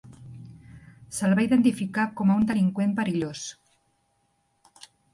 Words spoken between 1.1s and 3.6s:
Se'l va identificar com a un delinqüent perillós.